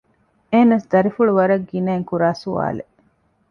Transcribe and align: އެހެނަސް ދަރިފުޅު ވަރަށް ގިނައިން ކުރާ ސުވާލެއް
އެހެނަސް 0.51 0.87
ދަރިފުޅު 0.91 1.31
ވަރަށް 1.37 1.67
ގިނައިން 1.69 2.07
ކުރާ 2.09 2.29
ސުވާލެއް 2.41 2.93